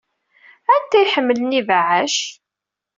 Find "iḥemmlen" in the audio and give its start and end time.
1.05-1.57